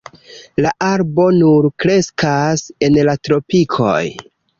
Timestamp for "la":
0.65-0.69, 3.11-3.15